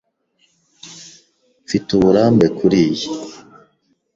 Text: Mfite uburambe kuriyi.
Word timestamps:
Mfite 1.63 1.87
uburambe 1.93 2.45
kuriyi. 2.57 3.05